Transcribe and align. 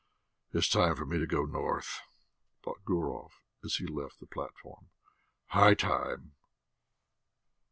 "It's 0.51 0.67
time 0.67 0.95
for 0.95 1.05
me 1.05 1.19
to 1.19 1.27
go 1.27 1.45
north," 1.45 2.01
thought 2.63 2.83
Gurov 2.85 3.33
as 3.63 3.75
he 3.75 3.85
left 3.85 4.19
the 4.19 4.25
platform. 4.25 4.89
"High 5.49 5.75
time!" 5.75 6.33